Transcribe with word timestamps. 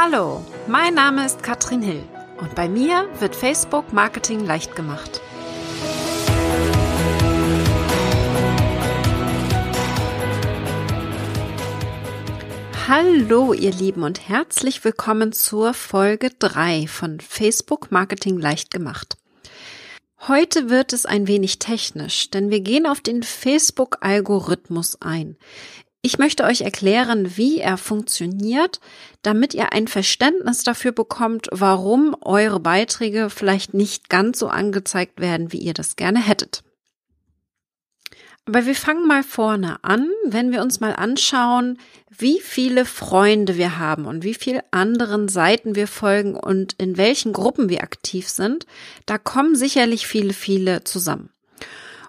Hallo, 0.00 0.44
mein 0.68 0.94
Name 0.94 1.26
ist 1.26 1.42
Katrin 1.42 1.82
Hill 1.82 2.04
und 2.40 2.54
bei 2.54 2.68
mir 2.68 3.08
wird 3.18 3.34
Facebook 3.34 3.92
Marketing 3.92 4.44
leicht 4.44 4.76
gemacht. 4.76 5.20
Hallo 12.86 13.52
ihr 13.52 13.72
Lieben 13.72 14.04
und 14.04 14.28
herzlich 14.28 14.84
willkommen 14.84 15.32
zur 15.32 15.74
Folge 15.74 16.30
3 16.38 16.86
von 16.86 17.18
Facebook 17.18 17.90
Marketing 17.90 18.38
leicht 18.38 18.70
gemacht. 18.70 19.16
Heute 20.28 20.70
wird 20.70 20.92
es 20.92 21.06
ein 21.06 21.26
wenig 21.26 21.58
technisch, 21.58 22.30
denn 22.30 22.50
wir 22.50 22.60
gehen 22.60 22.86
auf 22.86 23.00
den 23.00 23.24
Facebook-Algorithmus 23.24 25.02
ein. 25.02 25.36
Ich 26.00 26.18
möchte 26.18 26.44
euch 26.44 26.60
erklären, 26.60 27.36
wie 27.36 27.58
er 27.58 27.76
funktioniert, 27.76 28.80
damit 29.22 29.52
ihr 29.52 29.72
ein 29.72 29.88
Verständnis 29.88 30.62
dafür 30.62 30.92
bekommt, 30.92 31.48
warum 31.50 32.16
eure 32.20 32.60
Beiträge 32.60 33.30
vielleicht 33.30 33.74
nicht 33.74 34.08
ganz 34.08 34.38
so 34.38 34.48
angezeigt 34.48 35.20
werden, 35.20 35.52
wie 35.52 35.58
ihr 35.58 35.74
das 35.74 35.96
gerne 35.96 36.24
hättet. 36.24 36.62
Aber 38.46 38.64
wir 38.64 38.76
fangen 38.76 39.06
mal 39.06 39.24
vorne 39.24 39.84
an, 39.84 40.08
wenn 40.24 40.52
wir 40.52 40.62
uns 40.62 40.80
mal 40.80 40.94
anschauen, 40.94 41.78
wie 42.08 42.40
viele 42.40 42.86
Freunde 42.86 43.58
wir 43.58 43.78
haben 43.78 44.06
und 44.06 44.24
wie 44.24 44.32
viel 44.32 44.62
anderen 44.70 45.28
Seiten 45.28 45.74
wir 45.74 45.86
folgen 45.86 46.34
und 46.34 46.74
in 46.78 46.96
welchen 46.96 47.34
Gruppen 47.34 47.68
wir 47.68 47.82
aktiv 47.82 48.26
sind, 48.28 48.64
da 49.04 49.18
kommen 49.18 49.54
sicherlich 49.54 50.06
viele, 50.06 50.32
viele 50.32 50.82
zusammen. 50.84 51.28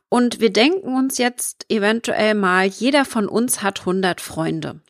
Und 0.10 0.40
wir 0.40 0.52
denken 0.52 0.96
uns 0.96 1.20
jetzt 1.20 1.66
eventuell 1.70 2.34
mal, 2.34 2.66
jeder 2.66 3.06
von 3.06 3.28
uns 3.28 3.62
hat 3.62 3.82
100 3.82 4.20
Freunde 4.22 4.82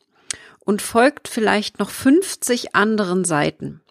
und 0.59 0.81
folgt 0.81 1.27
vielleicht 1.27 1.79
noch 1.79 1.89
50 1.89 2.73
anderen 2.73 3.25
Seiten. 3.25 3.81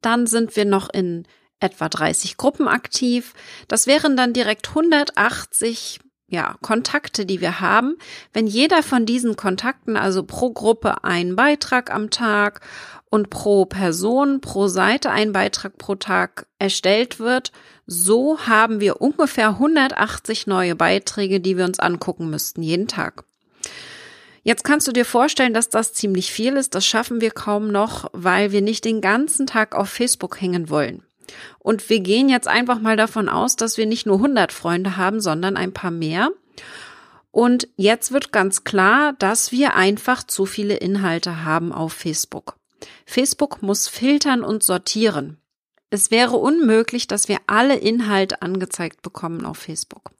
Dann 0.00 0.26
sind 0.26 0.54
wir 0.56 0.64
noch 0.64 0.88
in 0.92 1.26
etwa 1.58 1.88
30 1.88 2.36
Gruppen 2.36 2.68
aktiv. 2.68 3.34
Das 3.68 3.86
wären 3.86 4.16
dann 4.16 4.32
direkt 4.32 4.68
180 4.68 6.00
ja, 6.28 6.56
Kontakte, 6.62 7.26
die 7.26 7.40
wir 7.40 7.60
haben. 7.60 7.96
Wenn 8.32 8.46
jeder 8.46 8.82
von 8.82 9.04
diesen 9.04 9.36
Kontakten, 9.36 9.96
also 9.96 10.22
pro 10.22 10.50
Gruppe 10.50 11.04
ein 11.04 11.36
Beitrag 11.36 11.92
am 11.92 12.10
Tag 12.10 12.60
und 13.10 13.28
pro 13.28 13.66
Person, 13.66 14.40
pro 14.40 14.66
Seite 14.66 15.10
ein 15.10 15.32
Beitrag 15.32 15.76
pro 15.76 15.94
Tag 15.94 16.46
erstellt 16.58 17.18
wird, 17.18 17.52
so 17.86 18.38
haben 18.46 18.80
wir 18.80 19.00
ungefähr 19.00 19.50
180 19.50 20.46
neue 20.46 20.74
Beiträge, 20.74 21.40
die 21.40 21.56
wir 21.56 21.64
uns 21.64 21.80
angucken 21.80 22.30
müssten, 22.30 22.62
jeden 22.62 22.88
Tag. 22.88 23.24
Jetzt 24.44 24.64
kannst 24.64 24.88
du 24.88 24.92
dir 24.92 25.04
vorstellen, 25.04 25.54
dass 25.54 25.68
das 25.68 25.92
ziemlich 25.92 26.32
viel 26.32 26.54
ist. 26.54 26.74
Das 26.74 26.84
schaffen 26.84 27.20
wir 27.20 27.30
kaum 27.30 27.70
noch, 27.70 28.10
weil 28.12 28.50
wir 28.50 28.60
nicht 28.60 28.84
den 28.84 29.00
ganzen 29.00 29.46
Tag 29.46 29.74
auf 29.74 29.88
Facebook 29.88 30.40
hängen 30.40 30.68
wollen. 30.68 31.02
Und 31.60 31.88
wir 31.88 32.00
gehen 32.00 32.28
jetzt 32.28 32.48
einfach 32.48 32.80
mal 32.80 32.96
davon 32.96 33.28
aus, 33.28 33.54
dass 33.56 33.76
wir 33.76 33.86
nicht 33.86 34.06
nur 34.06 34.16
100 34.16 34.52
Freunde 34.52 34.96
haben, 34.96 35.20
sondern 35.20 35.56
ein 35.56 35.72
paar 35.72 35.92
mehr. 35.92 36.30
Und 37.30 37.68
jetzt 37.76 38.12
wird 38.12 38.32
ganz 38.32 38.64
klar, 38.64 39.14
dass 39.18 39.52
wir 39.52 39.74
einfach 39.74 40.24
zu 40.24 40.44
viele 40.44 40.74
Inhalte 40.74 41.44
haben 41.44 41.72
auf 41.72 41.92
Facebook. 41.92 42.56
Facebook 43.06 43.62
muss 43.62 43.88
filtern 43.88 44.42
und 44.42 44.62
sortieren. 44.62 45.38
Es 45.92 46.10
wäre 46.10 46.36
unmöglich, 46.36 47.06
dass 47.06 47.28
wir 47.28 47.36
alle 47.46 47.76
Inhalte 47.76 48.40
angezeigt 48.40 49.02
bekommen 49.02 49.44
auf 49.44 49.58
Facebook. 49.58 50.12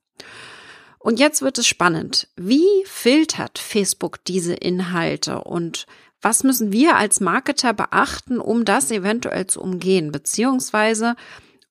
Und 0.99 1.19
jetzt 1.19 1.41
wird 1.41 1.57
es 1.57 1.67
spannend. 1.67 2.29
Wie 2.37 2.69
filtert 2.85 3.59
Facebook 3.59 4.23
diese 4.27 4.53
Inhalte 4.53 5.43
und 5.43 5.87
was 6.21 6.45
müssen 6.45 6.73
wir 6.73 6.97
als 6.97 7.21
Marketer 7.21 7.73
beachten, 7.73 8.39
um 8.39 8.67
das 8.67 8.91
eventuell 8.91 9.47
zu 9.47 9.63
umgehen, 9.63 10.13
beziehungsweise 10.13 11.17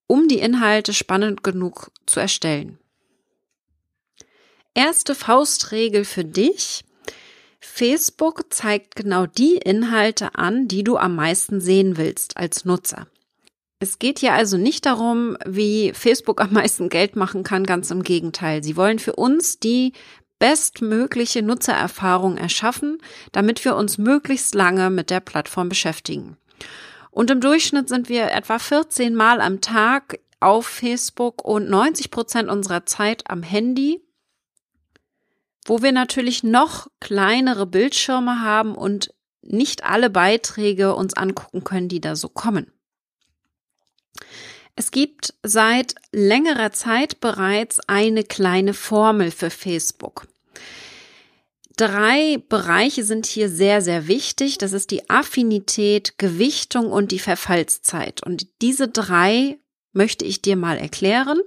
um 0.07 0.27
die 0.27 0.39
Inhalte 0.39 0.95
spannend 0.95 1.44
genug 1.44 1.91
zu 2.07 2.19
erstellen? 2.19 2.79
Erste 4.73 5.13
Faustregel 5.13 6.06
für 6.06 6.25
dich. 6.25 6.84
Facebook 7.59 8.51
zeigt 8.51 8.95
genau 8.95 9.28
die 9.28 9.57
Inhalte 9.57 10.34
an, 10.34 10.67
die 10.67 10.84
du 10.84 10.97
am 10.97 11.16
meisten 11.16 11.61
sehen 11.61 11.97
willst 11.97 12.38
als 12.38 12.66
Nutzer. 12.66 13.06
Es 13.81 14.00
geht 14.00 14.19
hier 14.19 14.34
also 14.34 14.56
nicht 14.56 14.86
darum, 14.86 15.36
wie 15.46 15.92
Facebook 15.94 16.40
am 16.40 16.53
meisten 16.53 16.88
Geld 16.88 17.18
machen 17.18 17.44
kann, 17.44 17.66
ganz 17.66 17.92
im 17.92 18.03
Gegenteil. 18.03 18.64
Sie 18.64 18.78
wollen 18.78 19.00
für 19.00 19.16
uns 19.16 19.59
die 19.59 19.92
bestmögliche 20.40 21.42
Nutzererfahrung 21.42 22.38
erschaffen, 22.38 23.00
damit 23.34 23.66
wir 23.66 23.75
uns 23.75 23.97
möglichst 23.97 24.56
lange 24.56 24.90
mit 24.90 25.09
der 25.09 25.20
Plattform 25.20 25.68
beschäftigen. 25.68 26.38
Und 27.09 27.30
im 27.30 27.41
Durchschnitt 27.41 27.90
sind 27.90 28.08
wir 28.08 28.31
etwa 28.31 28.59
14 28.59 29.14
Mal 29.14 29.41
am 29.41 29.59
Tag 29.59 30.20
auf 30.40 30.66
Facebook 30.66 31.44
und 31.44 31.70
90 31.70 32.09
Prozent 32.09 32.50
unserer 32.50 32.86
Zeit 32.86 33.30
am 33.30 33.44
Handy 33.44 34.00
wo 35.66 35.81
wir 35.81 35.91
natürlich 35.91 36.44
noch 36.44 36.88
kleinere 37.00 37.66
Bildschirme 37.66 38.41
haben 38.41 38.75
und 38.75 39.14
nicht 39.41 39.84
alle 39.84 40.09
Beiträge 40.09 40.96
uns 40.96 41.16
angucken 41.16 41.64
können, 41.64 41.88
die 41.88 42.02
da 42.02 42.16
so 42.16 42.30
kommen. 42.30 42.72
Es 44.75 44.91
gibt 44.91 45.33
seit 45.44 45.95
längerer 46.11 46.72
Zeit 46.72 47.19
bereits 47.19 47.79
eine 47.88 48.23
kleine 48.23 48.73
Formel 48.73 49.31
für 49.31 49.49
Facebook. 49.49 50.27
Drei 51.77 52.38
Bereiche 52.49 53.03
sind 53.03 53.25
hier 53.25 53.49
sehr, 53.49 53.81
sehr 53.81 54.07
wichtig. 54.07 54.57
Das 54.57 54.73
ist 54.73 54.91
die 54.91 55.09
Affinität, 55.09 56.17
Gewichtung 56.17 56.91
und 56.91 57.11
die 57.11 57.19
Verfallszeit. 57.19 58.23
Und 58.23 58.47
diese 58.61 58.88
drei 58.88 59.57
möchte 59.94 60.25
ich 60.25 60.41
dir 60.41 60.55
mal 60.55 60.78
erklären 60.78 61.39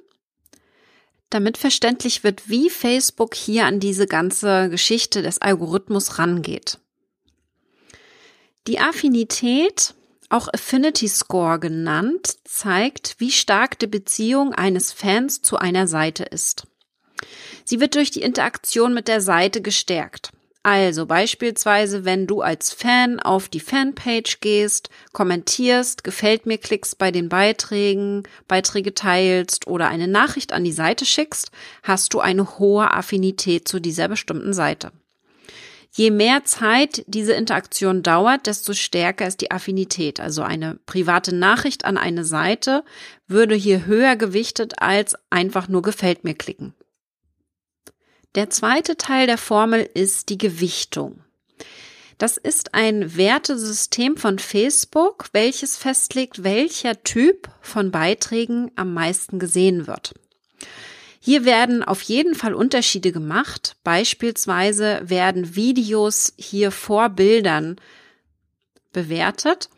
damit 1.34 1.58
verständlich 1.58 2.22
wird, 2.22 2.48
wie 2.48 2.70
Facebook 2.70 3.34
hier 3.34 3.66
an 3.66 3.80
diese 3.80 4.06
ganze 4.06 4.70
Geschichte 4.70 5.20
des 5.20 5.42
Algorithmus 5.42 6.20
rangeht. 6.20 6.78
Die 8.68 8.78
Affinität, 8.78 9.94
auch 10.34 10.48
Affinity 10.52 11.08
Score 11.08 11.58
genannt, 11.58 12.36
zeigt, 12.44 13.14
wie 13.18 13.30
stark 13.30 13.78
die 13.78 13.86
Beziehung 13.86 14.52
eines 14.52 14.92
Fans 14.92 15.42
zu 15.42 15.56
einer 15.56 15.86
Seite 15.86 16.24
ist. 16.24 16.66
Sie 17.64 17.80
wird 17.80 17.94
durch 17.94 18.10
die 18.10 18.22
Interaktion 18.22 18.94
mit 18.94 19.06
der 19.06 19.20
Seite 19.20 19.62
gestärkt. 19.62 20.32
Also 20.64 21.06
beispielsweise, 21.06 22.04
wenn 22.04 22.26
du 22.26 22.40
als 22.40 22.72
Fan 22.72 23.20
auf 23.20 23.48
die 23.48 23.60
Fanpage 23.60 24.40
gehst, 24.40 24.88
kommentierst, 25.12 26.04
gefällt 26.04 26.46
mir 26.46 26.58
klickst 26.58 26.98
bei 26.98 27.10
den 27.10 27.28
Beiträgen, 27.28 28.22
Beiträge 28.48 28.94
teilst 28.94 29.66
oder 29.66 29.88
eine 29.88 30.08
Nachricht 30.08 30.52
an 30.52 30.64
die 30.64 30.72
Seite 30.72 31.04
schickst, 31.04 31.50
hast 31.82 32.14
du 32.14 32.20
eine 32.20 32.58
hohe 32.58 32.90
Affinität 32.90 33.68
zu 33.68 33.78
dieser 33.78 34.08
bestimmten 34.08 34.54
Seite. 34.54 34.90
Je 35.96 36.10
mehr 36.10 36.44
Zeit 36.44 37.04
diese 37.06 37.34
Interaktion 37.34 38.02
dauert, 38.02 38.48
desto 38.48 38.72
stärker 38.72 39.28
ist 39.28 39.40
die 39.40 39.52
Affinität. 39.52 40.18
Also 40.18 40.42
eine 40.42 40.80
private 40.86 41.32
Nachricht 41.32 41.84
an 41.84 41.96
eine 41.96 42.24
Seite 42.24 42.84
würde 43.28 43.54
hier 43.54 43.86
höher 43.86 44.16
gewichtet 44.16 44.82
als 44.82 45.14
einfach 45.30 45.68
nur 45.68 45.82
gefällt 45.82 46.24
mir 46.24 46.34
klicken. 46.34 46.74
Der 48.34 48.50
zweite 48.50 48.96
Teil 48.96 49.28
der 49.28 49.38
Formel 49.38 49.88
ist 49.94 50.30
die 50.30 50.38
Gewichtung. 50.38 51.20
Das 52.18 52.38
ist 52.38 52.74
ein 52.74 53.16
Wertesystem 53.16 54.16
von 54.16 54.40
Facebook, 54.40 55.28
welches 55.32 55.76
festlegt, 55.76 56.42
welcher 56.42 57.04
Typ 57.04 57.48
von 57.60 57.92
Beiträgen 57.92 58.72
am 58.74 58.94
meisten 58.94 59.38
gesehen 59.38 59.86
wird. 59.86 60.14
Hier 61.26 61.46
werden 61.46 61.82
auf 61.82 62.02
jeden 62.02 62.34
Fall 62.34 62.52
Unterschiede 62.52 63.10
gemacht. 63.10 63.76
Beispielsweise 63.82 65.00
werden 65.04 65.56
Videos 65.56 66.34
hier 66.36 66.70
vor 66.70 67.08
Bildern 67.08 67.76
bewertet. 68.92 69.70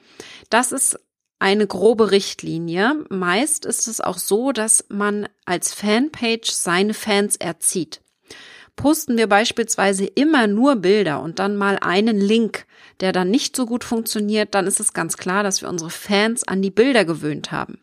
Das 0.51 0.73
ist 0.73 0.99
eine 1.39 1.69
grobe 1.69 2.11
Richtlinie. 2.11 3.05
Meist 3.11 3.65
ist 3.65 3.87
es 3.87 4.01
auch 4.01 4.19
so, 4.19 4.51
dass 4.51 4.87
man 4.89 5.29
als 5.45 5.73
Fanpage 5.73 6.51
seine 6.51 6.95
Fans 6.95 7.37
erzieht. 7.37 8.01
Posten 8.75 9.17
wir 9.17 9.29
beispielsweise 9.29 10.05
immer 10.05 10.49
nur 10.49 10.75
Bilder 10.75 11.23
und 11.23 11.39
dann 11.39 11.57
mal 11.57 11.79
einen 11.81 12.21
Link, 12.21 12.67
der 12.99 13.13
dann 13.13 13.31
nicht 13.31 13.55
so 13.55 13.67
gut 13.67 13.85
funktioniert, 13.85 14.57
dann 14.57 14.67
ist 14.67 14.81
es 14.81 14.95
ganz 14.95 15.17
klar, 15.17 15.45
dass 15.45 15.63
wir 15.63 15.69
unsere 15.69 15.91
Fans 15.91 16.43
an 16.43 16.61
die 16.61 16.73
Bilder 16.73 17.05
gewöhnt 17.05 17.53
haben. 17.53 17.79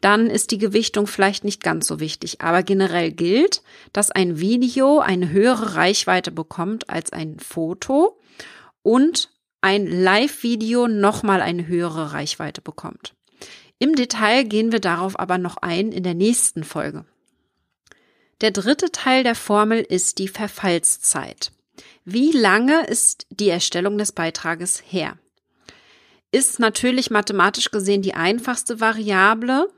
Dann 0.00 0.28
ist 0.28 0.50
die 0.52 0.58
Gewichtung 0.58 1.06
vielleicht 1.06 1.44
nicht 1.44 1.62
ganz 1.62 1.86
so 1.86 1.98
wichtig, 1.98 2.40
aber 2.40 2.62
generell 2.62 3.10
gilt, 3.10 3.62
dass 3.92 4.10
ein 4.10 4.38
Video 4.38 5.00
eine 5.00 5.30
höhere 5.30 5.74
Reichweite 5.74 6.30
bekommt 6.30 6.88
als 6.88 7.12
ein 7.12 7.38
Foto 7.40 8.18
und 8.82 9.30
ein 9.60 9.86
Live-Video 9.86 10.86
nochmal 10.86 11.42
eine 11.42 11.66
höhere 11.66 12.12
Reichweite 12.12 12.60
bekommt. 12.60 13.14
Im 13.80 13.96
Detail 13.96 14.44
gehen 14.44 14.70
wir 14.70 14.80
darauf 14.80 15.18
aber 15.18 15.38
noch 15.38 15.56
ein 15.56 15.90
in 15.90 16.04
der 16.04 16.14
nächsten 16.14 16.62
Folge. 16.62 17.04
Der 18.40 18.52
dritte 18.52 18.92
Teil 18.92 19.24
der 19.24 19.34
Formel 19.34 19.80
ist 19.80 20.18
die 20.18 20.28
Verfallszeit. 20.28 21.50
Wie 22.04 22.30
lange 22.30 22.86
ist 22.86 23.26
die 23.30 23.48
Erstellung 23.48 23.98
des 23.98 24.12
Beitrages 24.12 24.80
her? 24.86 25.18
ist 26.30 26.58
natürlich 26.58 27.10
mathematisch 27.10 27.70
gesehen 27.70 28.02
die 28.02 28.14
einfachste 28.14 28.80
Variable. 28.80 29.68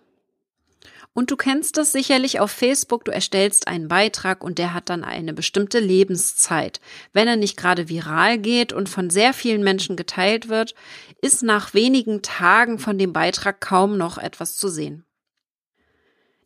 Und 1.13 1.31
du 1.31 1.37
kennst 1.37 1.77
das 1.77 1.91
sicherlich 1.91 2.39
auf 2.39 2.53
Facebook, 2.53 3.05
du 3.05 3.11
erstellst 3.11 3.67
einen 3.67 3.89
Beitrag 3.89 4.45
und 4.45 4.59
der 4.59 4.75
hat 4.75 4.89
dann 4.91 5.03
eine 5.03 5.33
bestimmte 5.33 5.81
Lebenszeit. 5.81 6.81
Wenn 7.13 7.27
er 7.27 7.37
nicht 7.37 7.57
gerade 7.57 7.89
viral 7.89 8.39
geht 8.39 8.73
und 8.73 8.89
von 8.89 9.11
sehr 9.11 9.33
vielen 9.33 9.65
Menschen 9.65 9.97
geteilt 9.97 10.49
wird, 10.49 10.75
ist 11.21 11.43
nach 11.43 11.75
wenigen 11.75 12.23
Tagen 12.23 12.79
von 12.79 12.97
dem 12.97 13.13
Beitrag 13.13 13.61
kaum 13.61 13.99
noch 13.99 14.19
etwas 14.19 14.57
zu 14.57 14.69
sehen. 14.69 15.05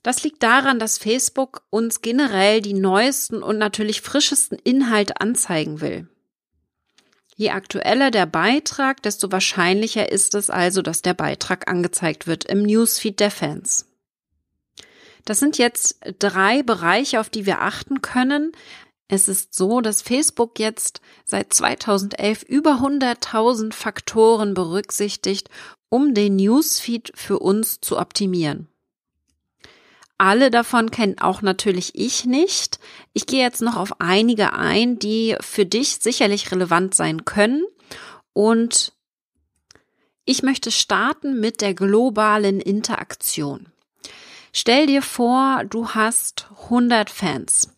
Das 0.03 0.23
liegt 0.23 0.43
daran, 0.43 0.79
dass 0.79 0.99
Facebook 0.99 1.63
uns 1.71 2.03
generell 2.03 2.61
die 2.61 2.75
neuesten 2.75 3.43
und 3.43 3.59
natürlich 3.59 4.01
frischesten 4.01 4.59
Inhalte 4.63 5.21
anzeigen 5.21 5.81
will. 5.81 6.09
Je 7.37 7.51
aktueller 7.51 8.11
der 8.11 8.27
Beitrag, 8.27 9.03
desto 9.03 9.33
wahrscheinlicher 9.33 10.11
ist 10.13 10.35
es 10.35 10.51
also, 10.51 10.83
dass 10.83 11.03
der 11.03 11.15
Beitrag 11.15 11.69
angezeigt 11.69 12.27
wird 12.27 12.45
im 12.45 12.63
Newsfeed 12.63 13.19
der 13.19 13.31
Fans. 13.31 13.87
Das 15.25 15.39
sind 15.39 15.59
jetzt 15.59 15.99
drei 16.19 16.63
Bereiche, 16.63 17.21
auf 17.21 17.31
die 17.31 17.47
wir 17.47 17.63
achten 17.63 18.03
können. 18.03 18.53
Es 19.09 19.29
ist 19.29 19.55
so, 19.55 19.81
dass 19.81 20.03
Facebook 20.03 20.59
jetzt 20.59 21.01
seit 21.25 21.53
2011 21.53 22.43
über 22.43 22.81
100.000 22.83 23.73
Faktoren 23.73 24.55
berücksichtigt, 24.55 25.49
um 25.89 26.15
den 26.15 26.37
Newsfeed 26.37 27.13
für 27.15 27.39
uns 27.39 27.81
zu 27.81 27.99
optimieren. 27.99 28.69
Alle 30.17 30.51
davon 30.51 30.91
kennt 30.91 31.23
auch 31.23 31.43
natürlich 31.43 31.93
ich 31.95 32.25
nicht. 32.25 32.79
Ich 33.13 33.27
gehe 33.27 33.43
jetzt 33.43 33.61
noch 33.63 33.77
auf 33.77 34.01
einige 34.01 34.53
ein, 34.53 34.99
die 34.99 35.37
für 35.41 35.67
dich 35.67 35.97
sicherlich 35.97 36.51
relevant 36.51 36.95
sein 36.95 37.25
können. 37.25 37.65
Und 38.33 38.93
ich 40.25 40.43
möchte 40.43 40.71
starten 40.71 41.41
mit 41.41 41.61
der 41.61 41.75
globalen 41.75 42.61
Interaktion. 42.61 43.74
Stell 44.57 44.87
dir 44.87 45.03
vor, 45.03 45.65
du 45.69 45.91
hast 45.91 46.49
100 46.67 47.11
Fans 47.11 47.75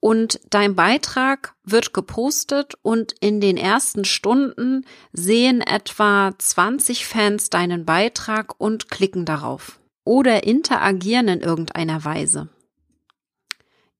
und 0.00 0.40
dein 0.50 0.74
Beitrag 0.74 1.54
wird 1.62 1.94
gepostet 1.94 2.74
und 2.82 3.14
in 3.20 3.40
den 3.40 3.56
ersten 3.56 4.04
Stunden 4.04 4.84
sehen 5.12 5.60
etwa 5.60 6.32
20 6.36 7.06
Fans 7.06 7.48
deinen 7.48 7.84
Beitrag 7.84 8.58
und 8.58 8.90
klicken 8.90 9.24
darauf 9.24 9.78
oder 10.02 10.42
interagieren 10.42 11.28
in 11.28 11.42
irgendeiner 11.42 12.04
Weise. 12.04 12.48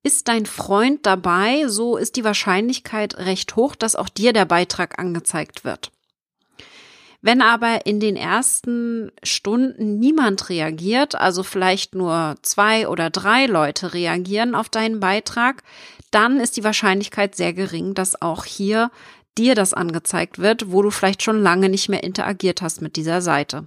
Ist 0.03 0.27
dein 0.27 0.47
Freund 0.47 1.07
dabei, 1.07 1.69
so 1.69 1.97
ist 1.97 2.17
die 2.17 2.25
Wahrscheinlichkeit 2.25 3.19
recht 3.19 3.55
hoch, 3.55 3.77
dass 3.77 3.95
auch 3.95 4.09
dir 4.09 4.33
der 4.33 4.47
Beitrag 4.47 4.99
angezeigt 4.99 5.65
wird. 5.65 5.93
Wenn 7.23 7.43
aber 7.43 7.85
in 7.85 8.01
den 8.01 8.17
ersten 8.17 9.13
Stunden 9.23 9.99
niemand 9.99 10.49
reagiert, 10.49 11.15
also 11.15 11.43
vielleicht 11.43 11.95
nur 11.95 12.37
zwei 12.43 12.89
oder 12.89 13.11
drei 13.11 13.47
Leute 13.47 13.93
reagieren 13.93 14.55
auf 14.55 14.71
deinen 14.71 15.01
Beitrag, 15.01 15.63
dann 16.11 16.41
ist 16.41 16.57
die 16.57 16.65
Wahrscheinlichkeit 16.65 17.37
sehr 17.37 17.53
gering, 17.53 17.95
dass 17.95 18.21
auch 18.21 18.45
hier 18.47 18.91
dir 19.37 19.55
das 19.55 19.75
angezeigt 19.75 20.39
wird, 20.39 20.73
wo 20.73 20.83
du 20.83 20.91
vielleicht 20.91 21.23
schon 21.23 21.43
lange 21.43 21.69
nicht 21.69 21.89
mehr 21.89 22.03
interagiert 22.03 22.63
hast 22.63 22.81
mit 22.81 22.97
dieser 22.97 23.21
Seite. 23.21 23.67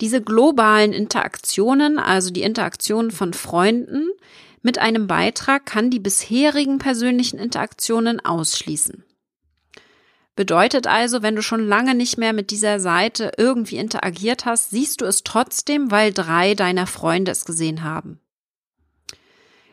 Diese 0.00 0.20
globalen 0.20 0.92
Interaktionen, 0.92 2.00
also 2.00 2.30
die 2.30 2.42
Interaktionen 2.42 3.12
von 3.12 3.32
Freunden 3.32 4.08
mit 4.60 4.78
einem 4.78 5.06
Beitrag, 5.06 5.66
kann 5.66 5.90
die 5.90 6.00
bisherigen 6.00 6.78
persönlichen 6.78 7.38
Interaktionen 7.38 8.18
ausschließen. 8.18 9.03
Bedeutet 10.36 10.86
also, 10.88 11.22
wenn 11.22 11.36
du 11.36 11.42
schon 11.42 11.66
lange 11.66 11.94
nicht 11.94 12.18
mehr 12.18 12.32
mit 12.32 12.50
dieser 12.50 12.80
Seite 12.80 13.32
irgendwie 13.36 13.76
interagiert 13.76 14.44
hast, 14.46 14.70
siehst 14.70 15.00
du 15.00 15.04
es 15.04 15.22
trotzdem, 15.22 15.90
weil 15.90 16.12
drei 16.12 16.54
deiner 16.54 16.86
Freunde 16.86 17.30
es 17.30 17.44
gesehen 17.44 17.84
haben. 17.84 18.20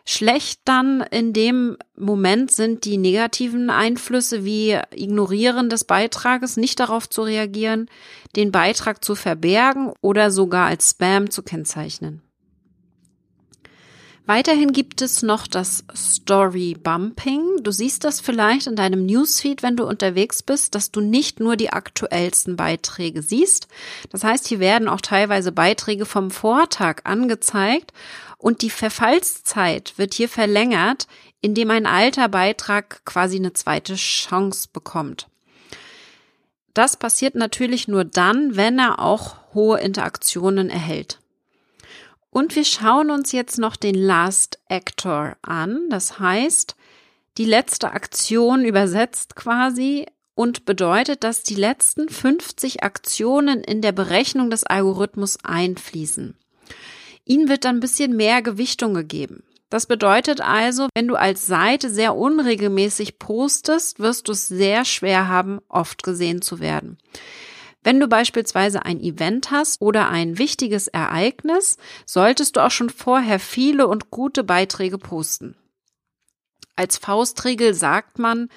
Schlecht 0.06 0.62
dann 0.66 1.02
in 1.02 1.32
dem 1.34 1.78
Moment 1.96 2.52
sind 2.52 2.86
die 2.86 2.98
negativen 2.98 3.70
Einflüsse 3.70 4.44
wie 4.44 4.78
Ignorieren 4.96 5.70
des 5.70 5.84
Beitrages, 5.84 6.58
nicht 6.58 6.80
darauf 6.80 7.10
zu 7.10 7.22
reagieren, 7.22 7.88
den 8.36 8.52
Beitrag 8.52 9.04
zu 9.04 9.16
verbergen 9.16 9.94
oder 10.02 10.32
sogar 10.32 10.68
als 10.68 10.92
Spam 10.92 11.30
zu 11.30 11.44
kennzeichnen. 11.44 12.22
Weiterhin 14.34 14.72
gibt 14.72 15.02
es 15.02 15.24
noch 15.24 15.46
das 15.46 15.84
Story 15.94 16.78
Bumping. 16.82 17.64
Du 17.64 17.72
siehst 17.72 18.06
das 18.06 18.22
vielleicht 18.22 18.66
in 18.66 18.78
deinem 18.78 19.06
Newsfeed, 19.06 19.62
wenn 19.62 19.76
du 19.76 19.86
unterwegs 19.86 20.42
bist, 20.42 20.74
dass 20.74 20.90
du 20.90 21.02
nicht 21.02 21.42
nur 21.42 21.58
die 21.58 21.74
aktuellsten 21.74 22.56
Beiträge 22.56 23.24
siehst. 23.24 23.68
Das 24.10 24.24
heißt, 24.24 24.48
hier 24.48 24.62
werden 24.62 24.88
auch 24.88 25.02
teilweise 25.02 25.52
Beiträge 25.52 26.06
vom 26.06 26.32
Vortag 26.32 27.02
angezeigt 27.04 27.92
und 28.38 28.62
die 28.62 28.70
Verfallszeit 28.70 29.96
wird 29.98 30.14
hier 30.14 30.30
verlängert, 30.30 31.08
indem 31.42 31.70
ein 31.70 31.86
alter 31.86 32.30
Beitrag 32.30 33.04
quasi 33.04 33.36
eine 33.36 33.52
zweite 33.52 33.96
Chance 33.96 34.70
bekommt. 34.72 35.28
Das 36.74 36.96
passiert 36.96 37.36
natürlich 37.36 37.90
nur 37.90 38.06
dann, 38.06 38.56
wenn 38.56 38.80
er 38.80 39.00
auch 39.00 39.36
hohe 39.54 39.82
Interaktionen 39.82 40.70
erhält. 40.70 41.20
Und 42.32 42.56
wir 42.56 42.66
schauen 42.66 43.12
uns 43.12 43.34
jetzt 43.34 43.60
noch 43.60 43.76
den 43.76 43.94
Last 43.96 44.60
Actor 44.70 45.36
an. 45.42 45.90
Das 45.90 46.18
heißt, 46.18 46.76
die 47.38 47.46
letzte 47.46 47.92
Aktion 47.92 48.66
übersetzt 48.66 49.36
quasi 49.36 50.06
und 50.34 50.66
bedeutet, 50.66 51.24
dass 51.26 51.44
die 51.44 51.56
letzten 51.56 52.08
50 52.10 52.84
Aktionen 52.84 53.64
in 53.64 53.82
der 53.82 53.92
Berechnung 53.92 54.50
des 54.50 54.64
Algorithmus 54.64 55.38
einfließen. 55.44 56.36
Ihnen 57.26 57.50
wird 57.50 57.66
dann 57.66 57.78
ein 57.78 57.82
bisschen 57.82 58.16
mehr 58.16 58.42
Gewichtung 58.42 58.94
gegeben. 58.94 59.44
Das 59.70 59.86
bedeutet 59.86 60.42
also, 60.42 60.88
wenn 60.96 61.08
du 61.08 61.16
als 61.16 61.48
Seite 61.48 61.90
sehr 61.90 62.16
unregelmäßig 62.16 63.20
postest, 63.20 64.00
wirst 64.00 64.28
du 64.28 64.32
es 64.32 64.48
sehr 64.48 64.84
schwer 64.84 65.28
haben, 65.28 65.60
oft 65.70 66.04
gesehen 66.04 66.42
zu 66.42 66.60
werden. 66.60 66.98
Wenn 67.84 68.00
du 68.00 68.08
beispielsweise 68.08 68.86
ein 68.86 69.00
Event 69.00 69.50
hast 69.50 69.82
oder 69.82 70.10
ein 70.10 70.38
wichtiges 70.38 70.88
Ereignis, 70.88 71.78
solltest 72.06 72.56
du 72.56 72.64
auch 72.64 72.72
schon 72.72 72.90
vorher 72.90 73.40
viele 73.40 73.88
und 73.88 74.12
gute 74.12 74.44
Beiträge 74.44 75.00
posten. 75.00 75.56
Als 76.76 76.98
Faustregel 76.98 77.74
sagt 77.74 78.20
man, 78.20 78.50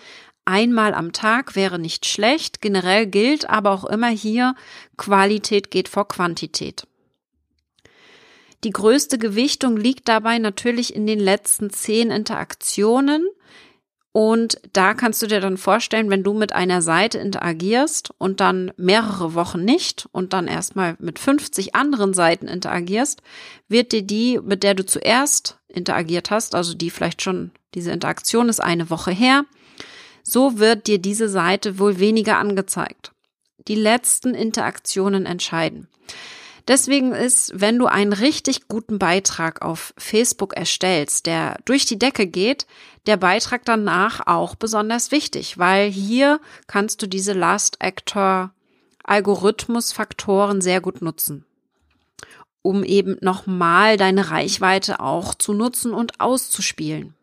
einmal 0.45 0.93
am 0.95 1.13
Tag 1.13 1.57
wäre 1.57 1.79
nicht 1.79 2.07
schlecht, 2.07 2.61
generell 2.61 3.07
gilt 3.07 3.49
aber 3.49 3.71
auch 3.73 3.85
immer 3.85 4.09
hier, 4.09 4.55
Qualität 4.97 5.71
geht 5.71 5.89
vor 5.89 6.07
Quantität. 6.07 6.87
Die 8.63 8.71
größte 8.71 9.19
Gewichtung 9.19 9.77
liegt 9.77 10.09
dabei 10.09 10.39
natürlich 10.39 10.95
in 10.95 11.07
den 11.07 11.21
letzten 11.21 11.71
zehn 11.71 12.11
Interaktionen, 12.11 13.27
und 14.17 14.61
da 14.73 14.95
kannst 14.95 15.23
du 15.23 15.27
dir 15.27 15.41
dann 15.41 15.57
vorstellen, 15.57 16.09
wenn 16.09 16.23
du 16.23 16.35
mit 16.35 16.53
einer 16.53 16.83
Seite 16.83 17.19
interagierst 17.19 18.15
und 18.17 18.39
dann 18.39 18.71
mehrere 18.77 19.35
Wochen 19.35 19.65
nicht 19.65 20.09
und 20.13 20.33
dann 20.33 20.47
erstmal 20.47 20.95
mit 21.01 21.19
50 21.19 21.75
anderen 21.75 22.15
Seiten 22.15 22.47
interagierst, 22.47 23.23
wird 23.67 23.91
dir 23.91 24.03
die, 24.03 24.39
mit 24.41 24.63
der 24.63 24.75
du 24.75 24.87
zuerst 24.87 25.59
interagiert 25.67 26.31
hast, 26.31 26.55
also 26.55 26.75
die 26.75 26.91
vielleicht 26.91 27.23
schon, 27.23 27.51
diese 27.75 27.91
Interaktion 27.91 28.49
ist 28.49 28.61
eine 28.61 28.89
Woche 28.89 29.11
her, 29.11 29.47
so 30.23 30.61
wird 30.61 30.87
dir 30.87 31.01
diese 31.01 31.29
Seite 31.29 31.81
wohl 31.81 31.99
weniger 31.99 32.39
angezeigt. 32.39 33.11
Die 33.67 33.75
letzten 33.75 34.33
Interaktionen 34.33 35.27
entscheiden. 35.27 35.89
Deswegen 36.67 37.13
ist, 37.13 37.53
wenn 37.55 37.79
du 37.79 37.87
einen 37.87 38.15
richtig 38.15 38.69
guten 38.69 38.99
Beitrag 38.99 39.61
auf 39.61 39.93
Facebook 39.99 40.57
erstellst, 40.57 41.27
der 41.27 41.59
durch 41.67 41.85
die 41.85 41.99
Decke 41.99 42.27
geht, 42.27 42.67
der 43.07 43.19
Beitrag 43.19 43.67
danach 43.67 44.27
auch 44.27 44.55
besonders 44.55 45.11
wichtig, 45.11 45.59
weil 45.59 45.91
hier 45.91 46.41
kannst 46.67 47.03
du 47.03 47.07
diese 47.07 47.35
Last 47.35 47.83
Actor 47.83 48.53
Algorithmusfaktoren 49.05 50.63
sehr 50.63 50.81
gut 50.81 51.03
nutzen, 51.03 51.45
um 52.63 52.83
eben 52.83 53.19
nochmal 53.21 53.99
deine 53.99 54.31
Reichweite 54.31 55.01
auch 55.01 55.35
zu 55.35 55.53
nutzen 55.53 55.93
und 55.93 56.21
auszuspielen. 56.21 57.15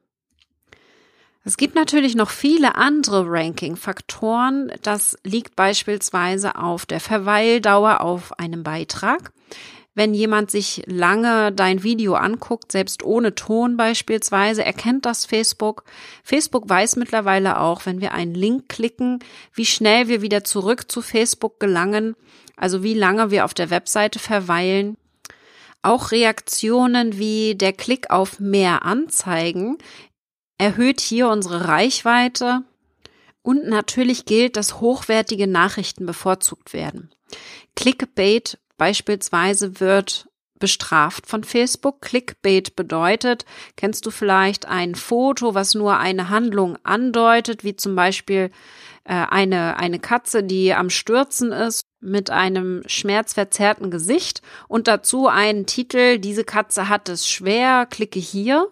Es 1.43 1.57
gibt 1.57 1.73
natürlich 1.73 2.15
noch 2.15 2.29
viele 2.29 2.75
andere 2.75 3.25
Ranking-Faktoren. 3.27 4.71
Das 4.83 5.17
liegt 5.23 5.55
beispielsweise 5.55 6.55
auf 6.55 6.85
der 6.85 6.99
Verweildauer 6.99 8.01
auf 8.01 8.37
einem 8.39 8.61
Beitrag. 8.63 9.31
Wenn 9.93 10.13
jemand 10.13 10.51
sich 10.51 10.83
lange 10.85 11.51
dein 11.51 11.83
Video 11.83 12.13
anguckt, 12.13 12.71
selbst 12.71 13.03
ohne 13.03 13.35
Ton 13.35 13.75
beispielsweise, 13.75 14.63
erkennt 14.63 15.05
das 15.05 15.25
Facebook. 15.25 15.83
Facebook 16.23 16.69
weiß 16.69 16.95
mittlerweile 16.95 17.59
auch, 17.59 17.85
wenn 17.85 17.99
wir 17.99 18.13
einen 18.13 18.35
Link 18.35 18.69
klicken, 18.69 19.19
wie 19.53 19.65
schnell 19.65 20.07
wir 20.07 20.21
wieder 20.21 20.45
zurück 20.45 20.89
zu 20.89 21.01
Facebook 21.01 21.59
gelangen, 21.59 22.15
also 22.55 22.83
wie 22.83 22.93
lange 22.93 23.31
wir 23.31 23.43
auf 23.43 23.53
der 23.53 23.69
Webseite 23.69 24.19
verweilen. 24.19 24.95
Auch 25.81 26.11
Reaktionen 26.11 27.17
wie 27.17 27.55
der 27.55 27.73
Klick 27.73 28.11
auf 28.11 28.39
mehr 28.39 28.85
Anzeigen 28.85 29.77
erhöht 30.61 31.01
hier 31.01 31.27
unsere 31.27 31.67
Reichweite 31.67 32.63
Und 33.41 33.65
natürlich 33.67 34.25
gilt, 34.25 34.55
dass 34.55 34.79
hochwertige 34.79 35.47
Nachrichten 35.47 36.05
bevorzugt 36.05 36.73
werden. 36.73 37.09
Clickbait 37.75 38.59
beispielsweise 38.77 39.79
wird 39.79 40.27
bestraft 40.59 41.25
von 41.25 41.43
Facebook. 41.43 42.01
Clickbait 42.01 42.75
bedeutet, 42.75 43.45
kennst 43.75 44.05
du 44.05 44.11
vielleicht 44.11 44.67
ein 44.67 44.93
Foto, 44.93 45.55
was 45.55 45.73
nur 45.73 45.97
eine 45.97 46.29
Handlung 46.29 46.77
andeutet, 46.83 47.63
wie 47.63 47.75
zum 47.75 47.95
Beispiel 47.95 48.51
äh, 49.03 49.13
eine, 49.13 49.77
eine 49.77 49.97
Katze, 49.97 50.43
die 50.43 50.75
am 50.75 50.91
Stürzen 50.91 51.51
ist 51.51 51.81
mit 51.99 52.29
einem 52.29 52.83
schmerzverzerrten 52.85 53.89
Gesicht 53.89 54.41
und 54.67 54.87
dazu 54.87 55.27
einen 55.27 55.65
Titel, 55.65 56.19
diese 56.19 56.43
Katze 56.43 56.89
hat 56.89 57.09
es 57.09 57.27
schwer, 57.27 57.87
klicke 57.87 58.19
hier. 58.19 58.67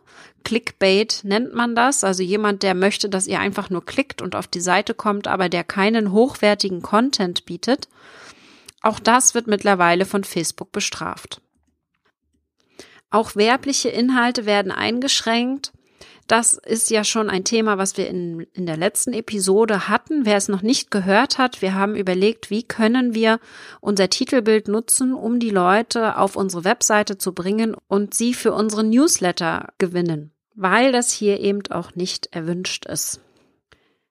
Clickbait 0.49 1.21
nennt 1.25 1.53
man 1.53 1.75
das, 1.75 2.03
also 2.03 2.23
jemand, 2.23 2.63
der 2.63 2.73
möchte, 2.73 3.07
dass 3.07 3.27
ihr 3.27 3.39
einfach 3.39 3.69
nur 3.69 3.85
klickt 3.85 4.19
und 4.19 4.35
auf 4.35 4.47
die 4.47 4.61
Seite 4.61 4.95
kommt, 4.95 5.27
aber 5.27 5.47
der 5.47 5.63
keinen 5.63 6.11
hochwertigen 6.11 6.81
Content 6.81 7.45
bietet. 7.45 7.87
Auch 8.81 8.99
das 8.99 9.35
wird 9.35 9.45
mittlerweile 9.45 10.05
von 10.05 10.23
Facebook 10.23 10.71
bestraft. 10.71 11.39
Auch 13.11 13.35
werbliche 13.35 13.89
Inhalte 13.89 14.47
werden 14.47 14.71
eingeschränkt. 14.71 15.71
Das 16.25 16.55
ist 16.55 16.89
ja 16.89 17.03
schon 17.03 17.29
ein 17.29 17.43
Thema, 17.43 17.77
was 17.77 17.95
wir 17.95 18.07
in, 18.07 18.47
in 18.53 18.65
der 18.65 18.77
letzten 18.77 19.13
Episode 19.13 19.87
hatten. 19.87 20.25
Wer 20.25 20.37
es 20.37 20.47
noch 20.47 20.63
nicht 20.63 20.89
gehört 20.89 21.37
hat, 21.37 21.61
wir 21.61 21.75
haben 21.75 21.95
überlegt, 21.95 22.49
wie 22.49 22.63
können 22.63 23.13
wir 23.13 23.39
unser 23.81 24.09
Titelbild 24.09 24.67
nutzen, 24.67 25.13
um 25.13 25.39
die 25.39 25.51
Leute 25.51 26.17
auf 26.17 26.35
unsere 26.35 26.63
Webseite 26.63 27.19
zu 27.19 27.35
bringen 27.35 27.75
und 27.87 28.15
sie 28.15 28.33
für 28.33 28.53
unsere 28.53 28.83
Newsletter 28.83 29.73
gewinnen, 29.77 30.31
weil 30.61 30.91
das 30.91 31.13
hier 31.13 31.39
eben 31.39 31.61
auch 31.69 31.95
nicht 31.95 32.27
erwünscht 32.33 32.85
ist. 32.85 33.21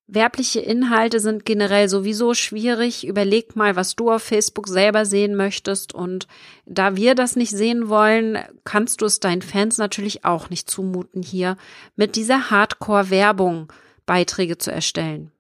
Werbliche 0.06 0.60
Inhalte 0.60 1.20
sind 1.20 1.44
generell 1.44 1.90
sowieso 1.90 2.32
schwierig. 2.32 3.06
Überleg 3.06 3.54
mal, 3.54 3.76
was 3.76 3.94
du 3.94 4.10
auf 4.10 4.22
Facebook 4.22 4.66
selber 4.66 5.04
sehen 5.04 5.34
möchtest. 5.34 5.92
Und 5.92 6.26
da 6.64 6.96
wir 6.96 7.14
das 7.14 7.36
nicht 7.36 7.50
sehen 7.50 7.90
wollen, 7.90 8.38
kannst 8.64 9.02
du 9.02 9.04
es 9.04 9.20
deinen 9.20 9.42
Fans 9.42 9.76
natürlich 9.76 10.24
auch 10.24 10.48
nicht 10.48 10.70
zumuten, 10.70 11.22
hier 11.22 11.58
mit 11.96 12.16
dieser 12.16 12.50
Hardcore-Werbung 12.50 13.70
Beiträge 14.06 14.56
zu 14.56 14.72
erstellen. 14.72 15.30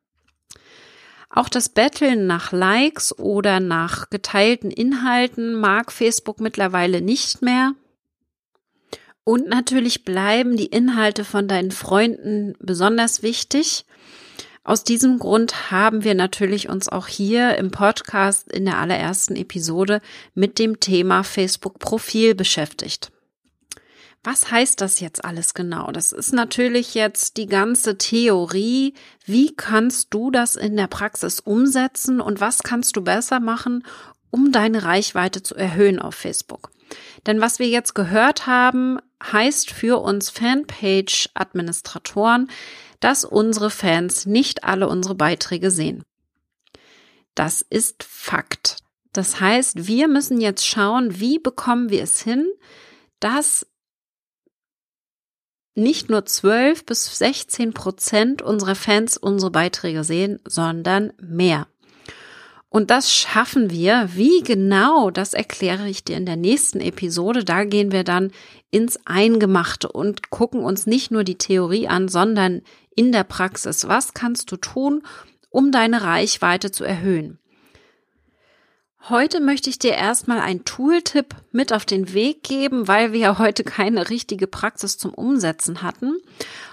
Auch 1.30 1.48
das 1.48 1.70
Betteln 1.70 2.26
nach 2.26 2.52
Likes 2.52 3.18
oder 3.18 3.60
nach 3.60 4.10
geteilten 4.10 4.70
Inhalten 4.70 5.54
mag 5.54 5.90
Facebook 5.90 6.40
mittlerweile 6.40 7.00
nicht 7.00 7.40
mehr. 7.40 7.72
Und 9.28 9.46
natürlich 9.46 10.04
bleiben 10.04 10.56
die 10.56 10.68
Inhalte 10.68 11.22
von 11.22 11.48
deinen 11.48 11.70
Freunden 11.70 12.54
besonders 12.60 13.22
wichtig. 13.22 13.84
Aus 14.64 14.84
diesem 14.84 15.18
Grund 15.18 15.70
haben 15.70 16.02
wir 16.02 16.14
natürlich 16.14 16.70
uns 16.70 16.88
auch 16.88 17.08
hier 17.08 17.58
im 17.58 17.70
Podcast 17.70 18.50
in 18.50 18.64
der 18.64 18.78
allerersten 18.78 19.36
Episode 19.36 20.00
mit 20.32 20.58
dem 20.58 20.80
Thema 20.80 21.24
Facebook-Profil 21.24 22.34
beschäftigt. 22.34 23.12
Was 24.24 24.50
heißt 24.50 24.80
das 24.80 24.98
jetzt 24.98 25.22
alles 25.26 25.52
genau? 25.52 25.92
Das 25.92 26.12
ist 26.12 26.32
natürlich 26.32 26.94
jetzt 26.94 27.36
die 27.36 27.48
ganze 27.48 27.98
Theorie. 27.98 28.94
Wie 29.26 29.54
kannst 29.54 30.14
du 30.14 30.30
das 30.30 30.56
in 30.56 30.74
der 30.74 30.86
Praxis 30.86 31.40
umsetzen 31.40 32.22
und 32.22 32.40
was 32.40 32.62
kannst 32.62 32.96
du 32.96 33.02
besser 33.02 33.40
machen, 33.40 33.84
um 34.30 34.52
deine 34.52 34.84
Reichweite 34.84 35.42
zu 35.42 35.54
erhöhen 35.54 35.98
auf 35.98 36.14
Facebook? 36.14 36.70
Denn 37.26 37.40
was 37.40 37.58
wir 37.58 37.68
jetzt 37.68 37.94
gehört 37.94 38.46
haben, 38.46 38.98
heißt 39.22 39.70
für 39.70 40.00
uns 40.00 40.30
Fanpage-Administratoren, 40.30 42.50
dass 43.00 43.24
unsere 43.24 43.70
Fans 43.70 44.26
nicht 44.26 44.64
alle 44.64 44.88
unsere 44.88 45.14
Beiträge 45.14 45.70
sehen. 45.70 46.02
Das 47.34 47.62
ist 47.62 48.02
Fakt. 48.02 48.78
Das 49.12 49.40
heißt, 49.40 49.86
wir 49.86 50.08
müssen 50.08 50.40
jetzt 50.40 50.66
schauen, 50.66 51.20
wie 51.20 51.38
bekommen 51.38 51.90
wir 51.90 52.02
es 52.02 52.20
hin, 52.20 52.46
dass 53.20 53.66
nicht 55.74 56.10
nur 56.10 56.26
12 56.26 56.84
bis 56.84 57.18
16 57.18 57.72
Prozent 57.72 58.42
unserer 58.42 58.74
Fans 58.74 59.16
unsere 59.16 59.50
Beiträge 59.50 60.04
sehen, 60.04 60.40
sondern 60.44 61.14
mehr. 61.20 61.68
Und 62.70 62.90
das 62.90 63.12
schaffen 63.12 63.70
wir. 63.70 64.10
Wie 64.14 64.42
genau, 64.42 65.10
das 65.10 65.32
erkläre 65.32 65.88
ich 65.88 66.04
dir 66.04 66.16
in 66.16 66.26
der 66.26 66.36
nächsten 66.36 66.80
Episode. 66.80 67.44
Da 67.44 67.64
gehen 67.64 67.92
wir 67.92 68.04
dann 68.04 68.30
ins 68.70 68.98
Eingemachte 69.06 69.90
und 69.90 70.30
gucken 70.30 70.60
uns 70.60 70.86
nicht 70.86 71.10
nur 71.10 71.24
die 71.24 71.38
Theorie 71.38 71.88
an, 71.88 72.08
sondern 72.08 72.60
in 72.94 73.10
der 73.10 73.24
Praxis. 73.24 73.88
Was 73.88 74.12
kannst 74.12 74.52
du 74.52 74.56
tun, 74.56 75.02
um 75.48 75.72
deine 75.72 76.02
Reichweite 76.02 76.70
zu 76.70 76.84
erhöhen? 76.84 77.38
Heute 79.08 79.40
möchte 79.40 79.70
ich 79.70 79.78
dir 79.78 79.94
erstmal 79.94 80.40
einen 80.40 80.64
Tooltip 80.64 81.34
mit 81.52 81.72
auf 81.72 81.84
den 81.86 82.12
Weg 82.12 82.42
geben, 82.42 82.88
weil 82.88 83.12
wir 83.12 83.20
ja 83.20 83.38
heute 83.38 83.64
keine 83.64 84.10
richtige 84.10 84.46
Praxis 84.46 84.98
zum 84.98 85.14
Umsetzen 85.14 85.82
hatten. 85.82 86.18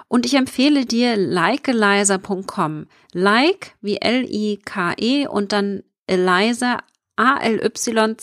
Und 0.07 0.25
ich 0.25 0.33
empfehle 0.33 0.85
dir 0.85 1.15
likeelizer.com. 1.15 2.87
Like 3.13 3.75
wie 3.81 3.97
L-I-K-E 3.97 5.27
und 5.27 5.51
dann 5.51 5.83
Eliza 6.07 6.79
A-L-Y-Z-E-R.com 7.15 8.19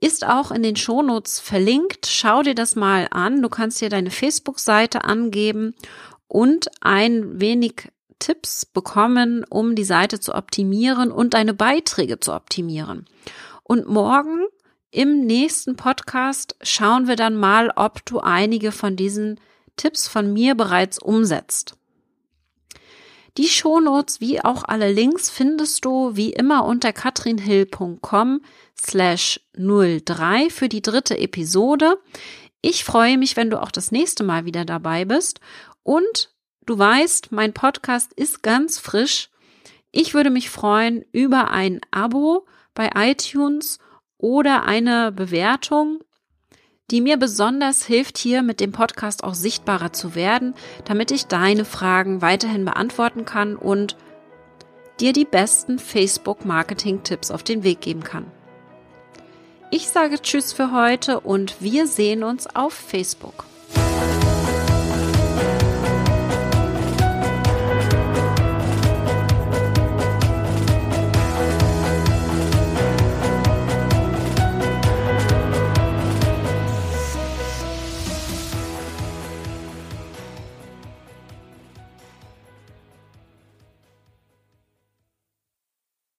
ist 0.00 0.26
auch 0.26 0.50
in 0.50 0.62
den 0.62 0.76
Shownotes 0.76 1.40
verlinkt. 1.40 2.06
Schau 2.06 2.42
dir 2.42 2.54
das 2.54 2.76
mal 2.76 3.08
an. 3.10 3.42
Du 3.42 3.48
kannst 3.48 3.80
dir 3.80 3.88
deine 3.88 4.10
Facebook-Seite 4.10 5.04
angeben 5.04 5.74
und 6.28 6.68
ein 6.80 7.40
wenig 7.40 7.88
Tipps 8.18 8.66
bekommen, 8.66 9.44
um 9.48 9.74
die 9.74 9.84
Seite 9.84 10.20
zu 10.20 10.34
optimieren 10.34 11.10
und 11.10 11.34
deine 11.34 11.54
Beiträge 11.54 12.20
zu 12.20 12.32
optimieren. 12.32 13.06
Und 13.62 13.88
morgen 13.88 14.46
im 14.90 15.26
nächsten 15.26 15.76
Podcast 15.76 16.56
schauen 16.62 17.08
wir 17.08 17.16
dann 17.16 17.36
mal, 17.36 17.70
ob 17.76 18.04
du 18.06 18.20
einige 18.20 18.72
von 18.72 18.96
diesen 18.96 19.38
Tipps 19.76 20.08
von 20.08 20.32
mir 20.32 20.54
bereits 20.54 20.98
umsetzt. 20.98 21.74
Die 23.36 23.48
Shownotes 23.48 24.20
wie 24.20 24.42
auch 24.42 24.64
alle 24.64 24.90
Links 24.90 25.30
findest 25.30 25.84
du 25.84 26.16
wie 26.16 26.32
immer 26.32 26.64
unter 26.64 26.92
katrinhill.com 26.92 28.40
slash 28.76 29.40
03 29.56 30.50
für 30.50 30.68
die 30.68 30.82
dritte 30.82 31.16
Episode. 31.16 31.98
Ich 32.62 32.84
freue 32.84 33.16
mich, 33.16 33.36
wenn 33.36 33.50
du 33.50 33.62
auch 33.62 33.70
das 33.70 33.92
nächste 33.92 34.24
Mal 34.24 34.44
wieder 34.44 34.64
dabei 34.64 35.04
bist. 35.04 35.38
Und 35.84 36.30
du 36.68 36.78
weißt, 36.78 37.32
mein 37.32 37.52
Podcast 37.52 38.12
ist 38.12 38.42
ganz 38.42 38.78
frisch. 38.78 39.30
Ich 39.90 40.14
würde 40.14 40.30
mich 40.30 40.50
freuen 40.50 41.04
über 41.12 41.50
ein 41.50 41.80
Abo 41.90 42.46
bei 42.74 42.90
iTunes 42.94 43.78
oder 44.18 44.64
eine 44.64 45.10
Bewertung, 45.12 46.00
die 46.90 47.00
mir 47.00 47.16
besonders 47.16 47.84
hilft, 47.84 48.18
hier 48.18 48.42
mit 48.42 48.60
dem 48.60 48.72
Podcast 48.72 49.24
auch 49.24 49.34
sichtbarer 49.34 49.92
zu 49.92 50.14
werden, 50.14 50.54
damit 50.84 51.10
ich 51.10 51.26
deine 51.26 51.64
Fragen 51.64 52.22
weiterhin 52.22 52.64
beantworten 52.64 53.24
kann 53.24 53.56
und 53.56 53.96
dir 55.00 55.12
die 55.12 55.24
besten 55.24 55.78
Facebook-Marketing-Tipps 55.78 57.30
auf 57.30 57.42
den 57.42 57.62
Weg 57.62 57.80
geben 57.80 58.02
kann. 58.02 58.26
Ich 59.70 59.88
sage 59.88 60.20
Tschüss 60.20 60.52
für 60.52 60.72
heute 60.72 61.20
und 61.20 61.60
wir 61.60 61.86
sehen 61.86 62.24
uns 62.24 62.46
auf 62.54 62.72
Facebook. 62.72 63.44